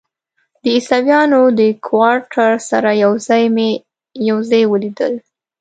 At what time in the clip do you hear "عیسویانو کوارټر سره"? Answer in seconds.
0.75-2.89